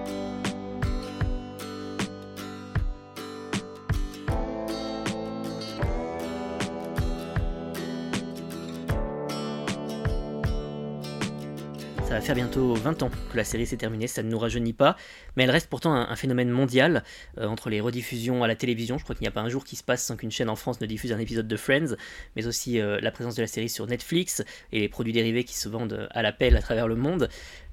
Va 12.15 12.21
faire 12.21 12.35
bientôt 12.35 12.73
20 12.75 13.03
ans 13.03 13.09
que 13.29 13.35
la 13.35 13.43
série 13.43 13.65
s'est 13.65 13.75
terminée, 13.75 14.07
ça 14.07 14.23
ne 14.23 14.29
nous 14.29 14.39
rajeunit 14.39 14.71
pas, 14.71 14.95
mais 15.35 15.43
elle 15.43 15.51
reste 15.51 15.69
pourtant 15.69 15.93
un, 15.93 16.15
phénomène 16.15 16.49
mondial. 16.49 17.03
Euh, 17.37 17.45
entre 17.45 17.69
les 17.69 17.81
rediffusions 17.81 18.41
à 18.41 18.47
la 18.47 18.55
télévision, 18.55 18.97
je 18.97 19.03
crois 19.03 19.15
qu'il 19.15 19.23
n'y 19.23 19.27
a 19.27 19.31
pas 19.31 19.41
un 19.41 19.49
jour 19.49 19.65
qui 19.65 19.75
se 19.75 19.83
passe 19.83 20.01
sans 20.01 20.15
qu'une 20.15 20.31
chaîne 20.31 20.49
en 20.49 20.55
France 20.55 20.79
ne 20.79 20.85
diffuse 20.85 21.11
un 21.11 21.19
épisode 21.19 21.47
de 21.47 21.57
Friends, 21.57 21.95
mais 22.37 22.47
aussi 22.47 22.79
euh, 22.79 22.99
la 23.01 23.11
présence 23.11 23.35
de 23.35 23.41
la 23.41 23.47
série 23.47 23.67
sur 23.67 23.85
Netflix 23.85 24.45
et 24.71 24.79
les 24.79 24.87
produits 24.87 25.11
dérivés 25.11 25.43
qui 25.43 25.55
se 25.55 25.67
vendent 25.67 26.07
à 26.09 26.21
l'appel 26.21 26.55
à 26.55 26.61
travers 26.61 26.87
le 26.87 26.95
monde. 26.95 27.27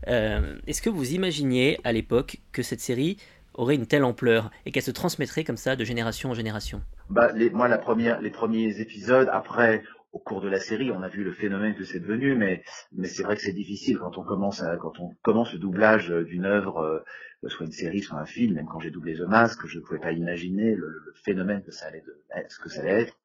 Euh, 0.08 0.56
est-ce 0.66 0.82
que 0.82 0.90
vous 0.90 1.12
imaginiez 1.12 1.78
à 1.84 1.92
l'époque 1.92 2.38
que 2.50 2.62
cette 2.62 2.80
série 2.80 3.18
aurait 3.54 3.76
une 3.76 3.86
telle 3.86 4.02
ampleur 4.02 4.50
et 4.66 4.72
qu'elle 4.72 4.82
se 4.82 4.90
transmettrait 4.90 5.44
comme 5.44 5.56
ça 5.56 5.76
de 5.76 5.84
génération 5.84 6.30
en 6.30 6.34
génération? 6.34 6.82
Bah, 7.10 7.30
Moi, 7.52 7.68
les 7.68 8.30
premiers 8.30 8.80
épisodes, 8.80 9.28
après, 9.32 9.84
au 10.12 10.18
cours 10.18 10.40
de 10.42 10.48
la 10.48 10.60
série, 10.60 10.90
on 10.90 11.02
a 11.02 11.08
vu 11.08 11.24
le 11.24 11.32
phénomène 11.32 11.74
que 11.74 11.84
c'est 11.84 12.00
devenu, 12.00 12.34
mais, 12.34 12.62
mais 12.92 13.08
c'est 13.08 13.22
vrai 13.22 13.34
que 13.34 13.42
c'est 13.42 13.52
difficile 13.52 13.98
quand 13.98 14.18
on 14.18 14.24
commence 14.24 14.62
à, 14.62 14.76
quand 14.76 15.00
on 15.00 15.14
commence 15.22 15.52
le 15.52 15.58
doublage 15.58 16.10
d'une 16.10 16.44
œuvre, 16.44 16.80
euh, 16.80 17.48
soit 17.48 17.66
une 17.66 17.72
série, 17.72 18.00
soit 18.00 18.18
un 18.18 18.26
film, 18.26 18.54
même 18.54 18.66
quand 18.66 18.78
j'ai 18.78 18.90
doublé 18.90 19.14
The 19.14 19.22
Mask, 19.22 19.66
je 19.66 19.78
ne 19.78 19.84
pouvais 19.84 19.98
pas 19.98 20.12
imaginer 20.12 20.74
le, 20.74 21.12
phénomène 21.24 21.62
que 21.62 21.70
ça 21.70 21.86
allait, 21.86 22.02
ce 22.48 22.58
que 22.58 22.68
ça 22.68 22.80
allait 22.80 23.02
être. 23.02 23.16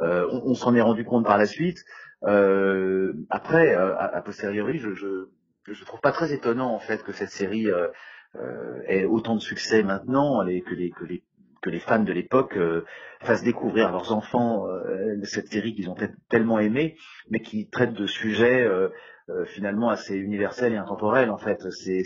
Euh, 0.00 0.26
on, 0.30 0.54
s'en 0.54 0.74
est 0.74 0.80
rendu 0.80 1.04
compte 1.04 1.24
par 1.24 1.38
la 1.38 1.46
suite. 1.46 1.84
Euh, 2.24 3.12
après, 3.30 3.76
euh, 3.76 3.96
a, 3.96 4.20
posteriori, 4.22 4.78
je, 4.78 4.94
je, 4.94 5.28
je 5.66 5.84
trouve 5.84 6.00
pas 6.00 6.12
très 6.12 6.32
étonnant 6.32 6.72
en 6.74 6.78
fait 6.78 7.02
que 7.02 7.12
cette 7.12 7.30
série 7.30 7.70
euh, 7.70 7.88
euh, 8.36 8.80
ait 8.86 9.04
autant 9.04 9.34
de 9.34 9.40
succès 9.40 9.82
maintenant, 9.82 10.42
les, 10.42 10.62
que 10.62 10.74
les 10.74 10.90
que 10.90 11.04
les 11.04 11.22
que 11.62 11.70
les 11.70 11.78
fans 11.78 12.02
de 12.02 12.12
l'époque 12.12 12.56
euh, 12.56 12.84
fassent 13.20 13.44
découvrir 13.44 13.88
à 13.88 13.90
leurs 13.90 14.12
enfants 14.12 14.66
euh, 14.68 15.16
cette 15.24 15.48
série 15.48 15.74
qu'ils 15.74 15.88
ont 15.88 15.96
tellement 16.28 16.58
aimée, 16.58 16.96
mais 17.30 17.40
qui 17.40 17.70
traite 17.70 17.94
de 17.94 18.06
sujets 18.06 18.62
euh, 18.62 18.90
finalement 19.46 19.88
assez 19.88 20.16
universels 20.16 20.72
et 20.72 20.76
intemporels. 20.76 21.30
En 21.30 21.38
fait, 21.38 21.70
c'est 21.70 22.02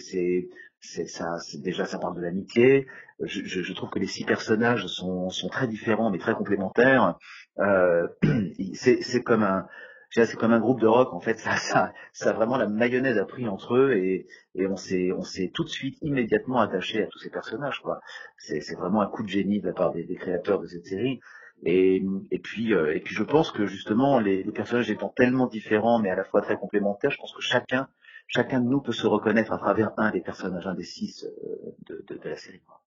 c'est 0.78 1.06
ça, 1.06 1.38
déjà 1.64 1.84
ça 1.84 1.98
parle 1.98 2.16
de 2.16 2.20
l'amitié. 2.20 2.86
Je, 3.20 3.42
je, 3.44 3.62
je, 3.62 3.72
trouve 3.72 3.88
que 3.88 3.98
les 3.98 4.06
six 4.06 4.24
personnages 4.24 4.86
sont, 4.86 5.30
sont 5.30 5.48
très 5.48 5.66
différents 5.66 6.10
mais 6.10 6.18
très 6.18 6.34
complémentaires. 6.34 7.16
Euh, 7.58 8.06
c'est 8.74 9.22
comme 9.22 9.42
un 9.42 9.66
c'est 10.24 10.36
comme 10.36 10.52
un 10.52 10.60
groupe 10.60 10.80
de 10.80 10.86
rock 10.86 11.12
en 11.12 11.20
fait 11.20 11.38
ça 11.38 11.56
ça 11.56 11.92
ça 12.12 12.32
vraiment 12.32 12.56
la 12.56 12.66
mayonnaise 12.68 13.18
a 13.18 13.24
pris 13.24 13.48
entre 13.48 13.76
eux 13.76 13.94
et, 13.96 14.26
et 14.54 14.66
on 14.66 14.76
s'est 14.76 15.12
on 15.12 15.22
s'est 15.22 15.50
tout 15.52 15.64
de 15.64 15.68
suite 15.68 15.98
immédiatement 16.00 16.60
attaché 16.60 17.02
à 17.02 17.06
tous 17.06 17.18
ces 17.18 17.30
personnages 17.30 17.80
quoi. 17.82 18.00
C'est 18.38 18.60
c'est 18.60 18.76
vraiment 18.76 19.02
un 19.02 19.08
coup 19.08 19.22
de 19.22 19.28
génie 19.28 19.60
de 19.60 19.66
la 19.66 19.72
part 19.72 19.92
des, 19.92 20.04
des 20.04 20.14
créateurs 20.14 20.60
de 20.60 20.66
cette 20.66 20.86
série. 20.86 21.20
Et, 21.64 22.02
et 22.30 22.38
puis 22.38 22.74
euh, 22.74 22.94
et 22.94 23.00
puis 23.00 23.14
je 23.14 23.22
pense 23.22 23.50
que 23.50 23.66
justement 23.66 24.18
les, 24.18 24.42
les, 24.42 24.52
personnages 24.52 24.90
étant 24.90 25.08
tellement 25.08 25.46
différents 25.46 25.98
mais 25.98 26.10
à 26.10 26.14
la 26.14 26.24
fois 26.24 26.42
très 26.42 26.56
complémentaires 26.56 27.10
je 27.10 27.16
pense 27.16 27.32
que 27.32 27.40
chacun 27.40 27.88
chacun 28.26 28.60
de 28.60 28.68
nous 28.68 28.82
peut 28.82 28.92
se 28.92 29.06
reconnaître 29.06 29.52
à 29.52 29.58
travers 29.58 29.92
un 29.96 30.10
des 30.10 30.20
personnages 30.20 30.66
un 30.66 30.74
des 30.74 30.84
six 30.84 31.24
euh, 31.24 31.74
de, 31.88 32.04
de, 32.08 32.20
de, 32.20 32.28
la 32.28 32.36
série 32.36 32.60
quoi. 32.60 32.82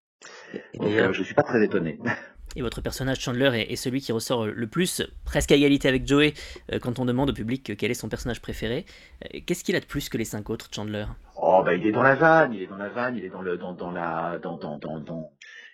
Donc 0.75 0.91
euh, 0.91 1.13
je 1.13 1.23
suis 1.23 1.33
pas 1.33 1.41
très 1.41 1.63
étonné 1.63 1.99
Et 2.55 2.61
votre 2.61 2.81
personnage 2.81 3.19
Chandler 3.19 3.65
est, 3.69 3.75
celui 3.75 4.01
qui 4.01 4.11
ressort 4.11 4.47
le 4.47 4.67
plus, 4.67 5.03
presque 5.23 5.51
à 5.51 5.55
égalité 5.55 5.87
avec 5.87 6.07
Joey, 6.07 6.33
euh, 6.71 6.79
quand 6.79 6.97
on 6.99 7.05
demande 7.05 7.29
au 7.29 7.33
public 7.33 7.77
quel 7.77 7.91
est 7.91 7.95
son 7.95 8.09
personnage 8.09 8.41
préféré. 8.41 8.85
Euh, 9.23 9.39
qu'est-ce 9.45 9.63
qu'il 9.63 9.75
a 9.75 9.79
de 9.79 9.85
plus 9.85 10.09
que 10.09 10.17
les 10.17 10.25
cinq 10.25 10.49
autres, 10.49 10.67
Chandler? 10.73 11.05
Oh, 11.41 11.61
bah, 11.63 11.75
il 11.75 11.85
est 11.85 11.91
dans 11.91 12.01
la 12.01 12.15
vanne, 12.15 12.53
il 12.53 12.63
est 12.63 12.67
dans 12.67 12.77
la 12.77 12.89
vanne, 12.89 13.17
il 13.17 13.23
est 13.23 13.29
dans 13.29 13.41
le, 13.41 13.57
dans, 13.57 13.73
dans 13.73 13.91
la, 13.91 14.39
dans, 14.41 14.57
dans, 14.57 14.77
dans, 14.79 15.31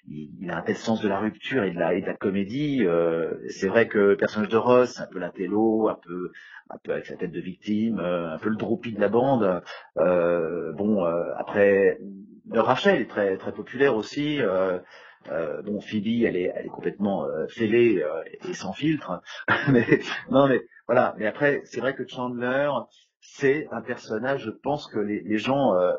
il, 0.07 0.51
a 0.51 0.57
un 0.57 0.61
tel 0.61 0.75
sens 0.75 1.01
de 1.01 1.07
la 1.07 1.17
rupture 1.17 1.63
et 1.63 1.71
de 1.71 1.79
la, 1.79 2.13
comédie. 2.13 2.85
Euh, 2.85 3.35
c'est 3.49 3.69
vrai 3.69 3.87
que 3.87 3.97
le 3.97 4.17
personnage 4.17 4.49
de 4.49 4.57
Ross, 4.57 4.99
un 4.99 5.07
peu 5.07 5.19
la 5.19 5.29
télo, 5.29 5.87
un 5.87 5.97
peu, 6.05 6.31
avec 6.89 7.05
sa 7.05 7.15
tête 7.15 7.31
de 7.31 7.39
victime, 7.39 7.99
un 7.99 8.37
peu 8.37 8.49
le 8.49 8.57
droupie 8.57 8.91
de 8.91 8.99
la 8.99 9.07
bande. 9.07 9.61
bon, 9.95 11.05
après, 11.37 11.99
Rachel 12.51 13.01
est 13.01 13.09
très, 13.09 13.37
très 13.37 13.53
populaire 13.53 13.95
aussi. 13.95 14.39
Euh, 15.31 15.61
bon, 15.61 15.81
Phoebe, 15.81 16.25
elle 16.25 16.37
est, 16.37 16.53
elle 16.55 16.65
est 16.65 16.69
complètement 16.69 17.25
euh, 17.25 17.47
fêlée 17.47 18.01
euh, 18.01 18.23
et 18.47 18.53
sans 18.53 18.73
filtre. 18.73 19.21
mais 19.69 19.85
non, 20.29 20.47
mais 20.47 20.61
voilà. 20.87 21.15
Mais 21.17 21.25
après, 21.25 21.61
c'est 21.65 21.79
vrai 21.79 21.95
que 21.95 22.07
Chandler, 22.07 22.69
c'est 23.21 23.67
un 23.71 23.81
personnage. 23.81 24.43
Je 24.45 24.51
pense 24.51 24.87
que 24.87 24.99
les, 24.99 25.21
les 25.21 25.37
gens 25.37 25.75
euh, 25.75 25.93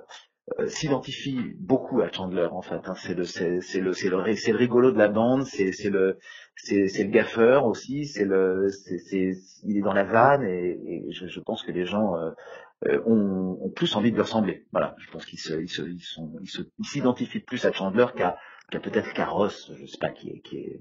euh, 0.61 0.69
s'identifient 0.69 1.55
beaucoup 1.59 2.01
à 2.01 2.11
Chandler 2.13 2.49
en 2.53 2.63
fait. 2.63 2.81
Hein. 2.85 2.95
C'est 2.97 3.15
le, 3.15 3.25
c'est, 3.25 3.51
le, 3.81 3.93
c'est 3.93 4.09
le, 4.09 4.35
c'est 4.37 4.53
le 4.53 4.59
rigolo 4.59 4.93
de 4.93 4.99
la 4.99 5.09
bande. 5.09 5.45
C'est, 5.45 5.73
c'est 5.73 5.91
le, 5.91 6.19
c'est, 6.55 6.87
c'est 6.87 7.05
le 7.05 7.11
gaffeur 7.11 7.67
aussi. 7.67 8.07
C'est 8.07 8.25
le, 8.25 8.69
c'est, 8.71 9.33
il 9.65 9.77
est 9.77 9.83
dans 9.83 9.93
la 9.93 10.05
vanne 10.05 10.45
et, 10.45 11.05
je, 11.11 11.27
je, 11.27 11.41
pense 11.41 11.63
que 11.65 11.73
les 11.73 11.85
gens 11.85 12.15
ont, 13.07 13.59
ont, 13.61 13.71
plus 13.71 13.97
envie 13.97 14.11
de 14.11 14.17
lui 14.17 14.23
ressembler. 14.23 14.67
Voilà. 14.71 14.95
Je 14.99 15.11
pense 15.11 15.27
qu'ils 15.27 15.41
se, 15.41 15.55
ils 15.55 15.69
se, 15.69 15.83
ils 15.83 16.01
se, 16.49 16.63
ils 16.79 16.87
s'identifient 16.87 17.41
plus 17.41 17.65
à 17.65 17.73
Chandler 17.73 18.07
qu'à 18.15 18.39
qui 18.71 18.77
a 18.77 18.81
peut-être 18.81 19.13
Carrosse, 19.13 19.73
je 19.79 19.87
sais 19.87 19.99
pas, 19.99 20.11
qui 20.11 20.31
est, 20.31 20.41
qui 20.41 20.57
est, 20.59 20.81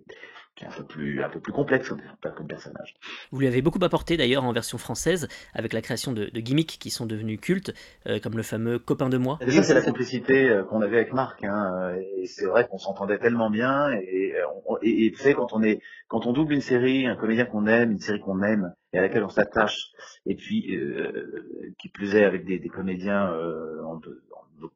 qui 0.56 0.64
est 0.64 0.68
un 0.68 0.72
peu 0.72 0.86
plus, 0.86 1.22
un 1.22 1.30
peu 1.30 1.40
plus 1.40 1.52
complexe 1.52 1.90
comme, 1.90 2.48
personnage. 2.48 2.96
Vous 3.32 3.40
lui 3.40 3.48
avez 3.48 3.62
beaucoup 3.62 3.84
apporté 3.84 4.16
d'ailleurs 4.18 4.44
en 4.44 4.54
version 4.54 4.78
française, 4.78 5.28
avec 5.54 5.74
la 5.74 5.82
création 5.82 6.14
de, 6.14 6.26
de 6.26 6.40
gimmicks 6.40 6.78
qui 6.80 6.90
sont 6.90 7.06
devenus 7.06 7.40
cultes, 7.40 7.74
euh, 8.08 8.20
comme 8.20 8.38
le 8.38 8.44
fameux 8.44 8.80
copain 8.80 9.10
de 9.10 9.18
moi. 9.18 9.38
Déjà, 9.46 9.64
c'est 9.64 9.74
la 9.74 9.82
simplicité 9.82 10.50
euh, 10.50 10.64
qu'on 10.64 10.82
avait 10.82 10.98
avec 10.98 11.14
Marc, 11.14 11.44
hein, 11.44 11.96
et 12.22 12.26
c'est 12.26 12.46
vrai 12.46 12.68
qu'on 12.68 12.78
s'entendait 12.78 13.20
tellement 13.20 13.50
bien, 13.50 13.92
et, 13.92 14.34
tu 14.82 15.16
sais, 15.18 15.34
quand 15.34 15.54
on 15.54 15.62
est, 15.62 15.82
quand 16.08 16.26
on 16.26 16.34
double 16.34 16.54
une 16.54 16.62
série, 16.62 17.06
un 17.06 17.16
comédien 17.16 17.46
qu'on 17.46 17.68
aime, 17.68 17.92
une 17.92 18.00
série 18.00 18.20
qu'on 18.20 18.42
aime, 18.42 18.74
et 18.94 18.98
à 18.98 19.02
laquelle 19.02 19.24
on 19.24 19.30
s'attache, 19.30 19.92
et 20.26 20.36
puis 20.36 20.76
euh, 20.76 21.74
qui 21.78 21.90
plus 21.90 22.16
est 22.16 22.24
avec 22.24 22.46
des, 22.46 22.60
des 22.60 22.70
comédiens 22.70 23.30
euh, 23.32 23.84
en, 23.84 24.00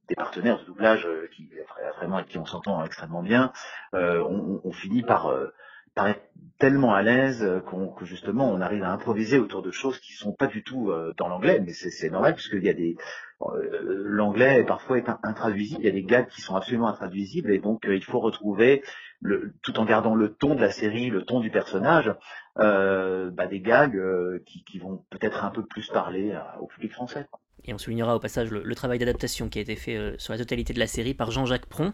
des 0.08 0.16
partenaires 0.16 0.60
de 0.60 0.66
doublage 0.66 1.06
euh, 1.06 1.28
qui 1.36 1.50
vraiment 1.98 2.18
avec 2.18 2.30
qui 2.30 2.38
on 2.38 2.46
s'entend 2.46 2.84
extrêmement 2.84 3.24
bien, 3.24 3.52
euh, 3.94 4.24
on, 4.24 4.62
on, 4.64 4.72
finit 4.72 5.04
par, 5.04 5.28
euh, 5.28 5.48
par 5.96 6.08
être 6.08 6.22
tellement 6.58 6.94
à 6.94 7.02
l'aise 7.02 7.46
qu'on 7.68 7.88
que 7.88 8.06
justement 8.06 8.50
on 8.50 8.62
arrive 8.62 8.84
à 8.84 8.92
improviser 8.92 9.40
autour 9.40 9.62
de 9.62 9.72
choses 9.72 10.00
qui 10.00 10.14
sont 10.14 10.34
pas 10.34 10.48
du 10.48 10.64
tout 10.64 10.92
dans 11.18 11.28
l'anglais, 11.28 11.62
mais 11.66 11.74
c'est 11.74 12.10
normal 12.10 12.36
puisqu'il 12.36 12.64
y 12.64 12.70
a 12.70 12.74
des 12.74 12.96
l'anglais 13.42 14.66
parfois 14.66 14.98
est 14.98 15.10
intraduisible, 15.24 15.82
il 15.82 15.86
y 15.86 15.90
a 15.90 15.94
des 15.94 16.04
gags 16.04 16.28
qui 16.28 16.42
sont 16.42 16.56
absolument 16.56 16.90
intraduisibles. 16.90 17.52
Et 17.52 17.60
donc 17.60 17.86
il 17.90 18.04
faut 18.04 18.20
retrouver 18.20 18.84
le, 19.22 19.54
tout 19.64 19.80
en 19.80 19.86
gardant 19.86 20.16
le 20.16 20.34
ton 20.34 20.56
de 20.56 20.62
la 20.62 20.72
série, 20.72 21.10
le 21.10 21.24
ton 21.24 21.40
du 21.40 21.50
personnage, 21.50 22.14
euh, 22.58 23.32
bah, 23.32 23.48
des 23.48 23.62
gags 23.62 23.98
qui, 24.46 24.66
qui, 24.66 24.80
vont 24.80 25.06
peut-être 25.10 25.46
un 25.46 25.52
peu 25.52 25.66
plus 25.66 25.88
parler 25.88 26.38
au 26.60 26.68
public 26.68 26.92
français. 26.92 27.28
Et 27.70 27.74
on 27.74 27.78
soulignera 27.78 28.16
au 28.16 28.20
passage 28.20 28.50
le, 28.50 28.76
travail 28.76 28.98
d'adaptation 28.98 29.48
qui 29.48 29.60
a 29.60 29.62
été 29.62 29.76
fait 29.76 29.96
euh, 29.96 30.16
sur 30.18 30.34
la 30.34 30.40
totalité 30.40 30.74
de 30.74 30.80
la 30.80 30.88
série 30.88 31.14
par 31.14 31.30
Jean-Jacques 31.30 31.68
Pron. 31.68 31.94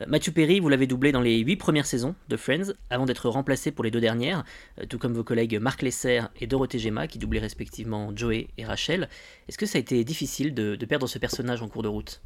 Euh, 0.00 0.04
Mathieu 0.08 0.32
Perry, 0.32 0.58
vous 0.58 0.68
l'avez 0.68 0.88
doublé 0.88 1.12
dans 1.12 1.20
les 1.20 1.38
8 1.38 1.56
premières 1.58 1.86
saisons 1.86 2.16
de 2.28 2.36
Friends, 2.36 2.72
avant 2.90 3.06
d'être 3.06 3.28
remplacé 3.28 3.70
pour 3.70 3.84
les 3.84 3.92
deux 3.92 4.00
dernières, 4.00 4.42
euh, 4.80 4.84
tout 4.86 4.98
comme 4.98 5.12
vos 5.12 5.22
collègues 5.22 5.60
Marc 5.60 5.82
Lesser 5.82 6.22
et 6.40 6.48
Dorothée 6.48 6.80
Gemma, 6.80 7.06
qui 7.06 7.20
doublaient 7.20 7.38
respectivement 7.38 8.10
Joey 8.16 8.48
et 8.58 8.64
Rachel. 8.64 9.08
Est-ce 9.48 9.58
que 9.58 9.66
ça 9.66 9.78
a 9.78 9.80
été 9.80 10.02
difficile 10.02 10.54
de, 10.54 10.74
perdre 10.86 11.06
ce 11.06 11.20
personnage 11.20 11.62
en 11.62 11.68
cours 11.68 11.84
de 11.84 11.88
route? 11.88 12.20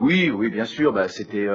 Oui, 0.00 0.30
oui, 0.30 0.48
bien 0.48 0.64
sûr. 0.64 0.92
Bah, 0.92 1.08
c'était 1.08 1.48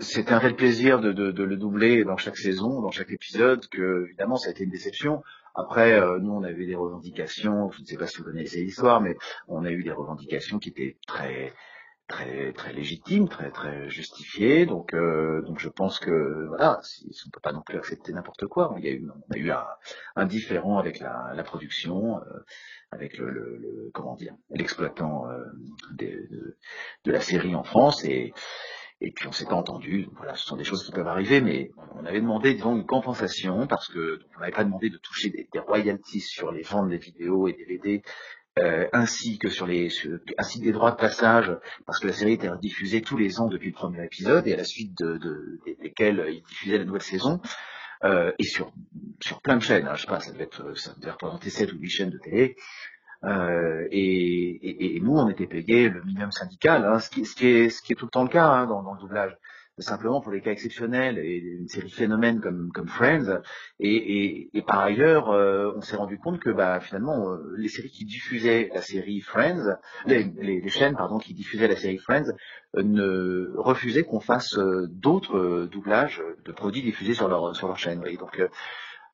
c'était 0.00 0.32
un 0.32 0.38
réel 0.38 0.56
plaisir 0.56 1.00
de, 1.00 1.12
de, 1.12 1.42
le 1.44 1.56
doubler 1.56 2.04
dans 2.04 2.16
chaque 2.16 2.36
saison, 2.36 2.80
dans 2.82 2.90
chaque 2.90 3.10
épisode. 3.10 3.68
Que 3.68 4.06
évidemment, 4.06 4.36
ça 4.36 4.48
a 4.48 4.50
été 4.50 4.64
une 4.64 4.70
déception. 4.70 5.22
Après, 5.54 5.92
euh, 5.92 6.18
nous, 6.20 6.32
on 6.32 6.42
avait 6.42 6.66
des 6.66 6.76
revendications, 6.76 7.70
je 7.70 7.80
ne 7.80 7.86
sais 7.86 7.96
pas 7.96 8.06
si 8.06 8.18
vous 8.18 8.24
connaissez 8.24 8.62
l'histoire, 8.62 9.00
mais 9.00 9.16
on 9.48 9.64
a 9.64 9.70
eu 9.70 9.82
des 9.82 9.92
revendications 9.92 10.58
qui 10.58 10.70
étaient 10.70 10.96
très 11.06 11.52
très 12.08 12.52
très 12.52 12.72
légitimes, 12.72 13.28
très 13.28 13.50
très 13.50 13.88
justifiées. 13.88 14.66
Donc 14.66 14.94
euh, 14.94 15.42
donc 15.42 15.60
je 15.60 15.68
pense 15.68 16.00
que 16.00 16.46
voilà, 16.48 16.80
si, 16.82 17.08
on 17.26 17.30
peut 17.30 17.40
pas 17.40 17.52
non 17.52 17.62
plus 17.62 17.78
accepter 17.78 18.12
n'importe 18.12 18.46
quoi. 18.46 18.74
Il 18.78 18.84
y 18.84 18.88
a 18.88 18.92
eu 18.92 19.08
on 19.08 19.34
a 19.34 19.38
eu 19.38 19.50
un, 19.50 19.64
un 20.16 20.26
différent 20.26 20.78
avec 20.78 20.98
la, 20.98 21.32
la 21.34 21.42
production, 21.44 22.18
euh, 22.18 22.44
avec 22.90 23.16
le, 23.16 23.30
le, 23.30 23.90
comment 23.94 24.16
dire 24.16 24.34
l'exploitant 24.50 25.26
de, 25.96 26.56
de, 27.04 27.12
la 27.12 27.20
série 27.20 27.54
en 27.54 27.62
France 27.62 28.04
et 28.04 28.32
et 29.00 29.12
puis 29.12 29.26
on 29.26 29.32
s'était 29.32 29.52
entendu, 29.52 30.08
voilà, 30.16 30.34
ce 30.34 30.44
sont 30.44 30.56
des 30.56 30.64
choses 30.64 30.84
qui 30.84 30.92
peuvent 30.92 31.08
arriver, 31.08 31.40
mais 31.40 31.70
on 31.94 32.04
avait 32.04 32.20
demandé, 32.20 32.54
disons, 32.54 32.76
une 32.76 32.86
compensation, 32.86 33.66
parce 33.66 33.88
que 33.88 34.20
on 34.36 34.40
n'avait 34.40 34.52
pas 34.52 34.64
demandé 34.64 34.90
de 34.90 34.98
toucher 34.98 35.30
des, 35.30 35.58
royalties 35.58 36.20
sur 36.20 36.52
les 36.52 36.62
ventes 36.62 36.90
des 36.90 36.98
vidéos 36.98 37.48
et 37.48 37.54
DVD, 37.54 38.02
euh, 38.58 38.86
ainsi 38.92 39.38
que 39.38 39.48
sur 39.48 39.66
les 39.66 39.88
ainsi 40.36 40.58
que 40.58 40.64
des 40.64 40.72
droits 40.72 40.90
de 40.90 40.96
passage, 40.96 41.50
parce 41.86 41.98
que 41.98 42.08
la 42.08 42.12
série 42.12 42.32
était 42.32 42.50
diffusée 42.60 43.00
tous 43.00 43.16
les 43.16 43.40
ans 43.40 43.48
depuis 43.48 43.68
le 43.68 43.74
premier 43.74 44.04
épisode, 44.04 44.46
et 44.46 44.52
à 44.52 44.56
la 44.58 44.64
suite 44.64 44.96
de, 44.98 45.16
de, 45.16 45.60
desquels 45.80 46.26
il 46.28 46.42
diffusait 46.42 46.78
la 46.78 46.84
nouvelle 46.84 47.02
saison. 47.02 47.40
Euh, 48.02 48.32
et 48.38 48.44
sur 48.44 48.72
sur 49.20 49.40
plein 49.42 49.56
de 49.56 49.62
chaînes, 49.62 49.86
hein, 49.86 49.94
je 49.94 50.02
sais 50.02 50.08
pas, 50.08 50.20
ça 50.20 50.32
devait 50.32 50.44
être 50.44 50.74
ça 50.78 50.94
devait 50.98 51.10
représenter 51.10 51.50
7 51.50 51.72
ou 51.72 51.78
8 51.78 51.88
chaînes 51.88 52.10
de 52.10 52.18
télé, 52.18 52.56
euh, 53.24 53.86
et, 53.90 53.98
et, 54.00 54.96
et, 54.96 55.00
nous, 55.00 55.12
on 55.12 55.28
était 55.28 55.46
payé 55.46 55.88
le 55.88 56.02
minimum 56.04 56.30
syndical, 56.30 56.84
hein, 56.84 56.98
ce, 56.98 57.10
qui, 57.10 57.24
ce, 57.26 57.36
qui 57.36 57.46
est, 57.48 57.68
ce 57.68 57.82
qui 57.82 57.92
est 57.92 57.96
tout 57.96 58.06
le 58.06 58.10
temps 58.10 58.22
le 58.22 58.30
cas 58.30 58.46
hein, 58.46 58.66
dans, 58.66 58.82
dans, 58.82 58.94
le 58.94 59.00
doublage. 59.00 59.36
simplement 59.78 60.20
pour 60.20 60.32
les 60.32 60.40
cas 60.40 60.52
exceptionnels 60.52 61.18
et 61.18 61.36
une 61.38 61.68
série 61.68 61.90
phénomène 61.90 62.40
comme, 62.40 62.70
comme 62.72 62.88
Friends. 62.88 63.40
Et, 63.78 64.48
et, 64.54 64.62
par 64.62 64.80
ailleurs, 64.80 65.30
euh, 65.30 65.72
on 65.76 65.82
s'est 65.82 65.96
rendu 65.96 66.18
compte 66.18 66.40
que 66.40 66.50
bah, 66.50 66.80
finalement, 66.80 67.30
euh, 67.30 67.54
les 67.58 67.68
séries 67.68 67.90
qui 67.90 68.06
diffusaient 68.06 68.70
la 68.74 68.80
série 68.80 69.20
Friends, 69.20 69.76
les, 70.06 70.24
les, 70.24 70.68
chaînes 70.68 70.96
pardon 70.96 71.18
qui 71.18 71.34
diffusaient 71.34 71.68
la 71.68 71.76
série 71.76 71.98
Friends, 71.98 72.32
euh, 72.76 72.82
ne 72.82 73.52
refusaient 73.56 74.04
qu'on 74.04 74.20
fasse 74.20 74.58
d'autres 74.88 75.66
doublages 75.70 76.22
de 76.46 76.52
produits 76.52 76.82
diffusés 76.82 77.14
sur 77.14 77.28
leur 77.28 77.54
sur 77.54 77.68
leur 77.68 77.78
chaîne. 77.78 78.02
Et 78.06 78.16
donc 78.16 78.40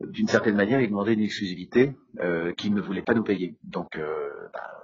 d'une 0.01 0.29
certaine 0.29 0.57
manière, 0.57 0.81
ils 0.81 0.89
demandaient 0.89 1.15
une 1.15 1.23
exclusivité 1.23 1.93
qu'ils 2.57 2.75
ne 2.75 2.81
voulaient 2.81 3.03
pas 3.03 3.15
nous 3.15 3.25
payer. 3.25 3.57
Donc 3.65 3.99
bah, 4.53 4.77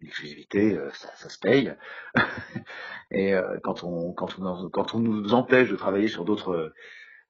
l'exclusivité, 0.00 0.76
euh, 0.76 0.90
ça, 0.92 1.08
ça, 1.16 1.28
se 1.28 1.38
paye. 1.38 1.74
et 3.10 3.34
euh, 3.34 3.58
quand 3.62 3.84
on 3.84 4.12
quand 4.12 4.38
on 4.38 4.68
quand 4.68 4.94
on 4.94 4.98
nous 4.98 5.34
empêche 5.34 5.70
de 5.70 5.76
travailler 5.76 6.08
sur 6.08 6.24
d'autres 6.24 6.72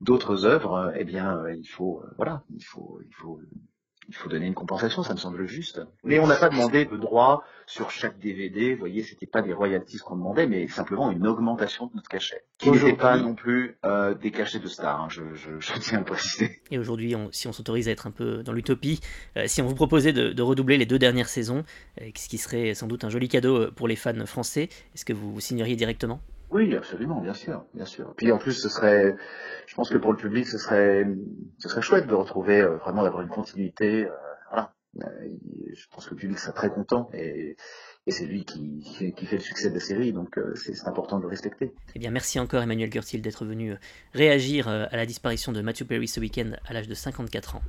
d'autres 0.00 0.46
œuvres, 0.46 0.92
eh 0.96 1.04
bien, 1.04 1.42
il 1.50 1.66
faut 1.66 2.02
voilà, 2.16 2.42
il 2.54 2.64
faut 2.64 3.00
il 3.04 3.14
faut 3.14 3.40
il 4.10 4.16
faut 4.16 4.28
donner 4.28 4.46
une 4.46 4.54
compensation, 4.54 5.04
ça 5.04 5.14
me 5.14 5.18
semble 5.18 5.46
juste. 5.46 5.80
Mais 6.02 6.18
on 6.18 6.26
n'a 6.26 6.34
pas 6.34 6.48
demandé 6.48 6.84
de 6.84 6.96
droit 6.96 7.44
sur 7.66 7.92
chaque 7.92 8.18
DVD, 8.18 8.74
vous 8.74 8.80
voyez, 8.80 9.04
c'était 9.04 9.26
pas 9.26 9.40
des 9.40 9.52
royalties 9.52 9.98
qu'on 9.98 10.16
demandait, 10.16 10.48
mais 10.48 10.66
simplement 10.66 11.12
une 11.12 11.28
augmentation 11.28 11.86
de 11.86 11.92
notre 11.94 12.08
cachet, 12.08 12.42
qui 12.58 12.72
n'était 12.72 12.94
pas 12.94 13.16
non 13.16 13.36
plus 13.36 13.78
euh, 13.84 14.14
des 14.14 14.32
cachets 14.32 14.58
de 14.58 14.66
stars, 14.66 15.02
hein, 15.02 15.08
je, 15.08 15.78
tiens 15.78 16.00
à 16.00 16.02
préciser. 16.02 16.60
Et 16.72 16.78
aujourd'hui, 16.78 17.14
si 17.30 17.46
on 17.46 17.52
s'autorise 17.52 17.86
à 17.86 17.92
être 17.92 18.08
un 18.08 18.10
peu 18.10 18.42
dans 18.42 18.52
l'utopie, 18.52 18.98
euh, 19.36 19.44
si 19.46 19.62
on 19.62 19.66
vous 19.66 19.76
proposait 19.76 20.12
de, 20.12 20.42
redoubler 20.42 20.76
les 20.76 20.86
deux 20.86 20.98
dernières 20.98 21.28
saisons, 21.28 21.62
euh, 22.00 22.10
ce 22.16 22.28
qui 22.28 22.38
serait 22.38 22.74
sans 22.74 22.88
doute 22.88 23.04
un 23.04 23.10
joli 23.10 23.28
cadeau 23.28 23.70
pour 23.70 23.86
les 23.86 23.96
fans 23.96 24.26
français, 24.26 24.68
est-ce 24.96 25.04
que 25.04 25.12
vous 25.12 25.38
signeriez 25.38 25.76
directement? 25.76 26.20
Oui, 26.50 26.74
absolument, 26.74 27.20
bien 27.20 27.34
sûr, 27.34 27.64
bien 27.74 27.84
sûr. 27.84 28.12
Puis 28.16 28.32
en 28.32 28.38
plus, 28.38 28.54
ce 28.54 28.68
serait, 28.68 29.16
je 29.66 29.74
pense 29.74 29.88
que 29.88 29.98
pour 29.98 30.12
le 30.12 30.18
public, 30.18 30.46
ce 30.46 30.58
serait, 30.58 31.06
ce 31.58 31.68
serait 31.68 31.82
chouette 31.82 32.06
de 32.06 32.14
retrouver 32.14 32.60
euh, 32.60 32.76
vraiment 32.78 33.04
d'avoir 33.04 33.22
une 33.22 33.28
continuité. 33.28 34.06
Euh, 34.06 34.10
voilà. 34.50 34.72
Euh, 35.02 35.28
je 35.72 35.86
pense 35.94 36.06
que 36.06 36.14
le 36.14 36.16
public 36.16 36.38
serait 36.38 36.52
très 36.52 36.70
content 36.70 37.08
et, 37.12 37.56
c'est 38.08 38.26
lui 38.26 38.44
qui, 38.44 38.82
fait 38.98 39.36
le 39.36 39.38
succès 39.38 39.68
de 39.70 39.74
la 39.74 39.80
série, 39.80 40.12
donc 40.12 40.36
c'est 40.56 40.88
important 40.88 41.18
de 41.18 41.22
le 41.22 41.28
respecter. 41.28 41.72
Eh 41.94 41.98
bien, 42.00 42.10
merci 42.10 42.40
encore 42.40 42.60
Emmanuel 42.60 42.90
Curtil 42.90 43.22
d'être 43.22 43.44
venu 43.44 43.76
réagir 44.14 44.66
à 44.66 44.96
la 44.96 45.06
disparition 45.06 45.52
de 45.52 45.60
Matthew 45.60 45.84
Perry 45.84 46.08
ce 46.08 46.18
week-end 46.18 46.50
à 46.66 46.72
l'âge 46.72 46.88
de 46.88 46.94
54 46.94 47.54
ans. 47.54 47.62